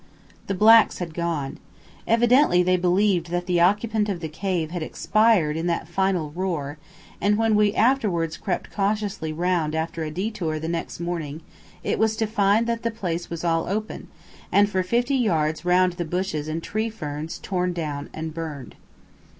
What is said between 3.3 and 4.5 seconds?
the occupant of the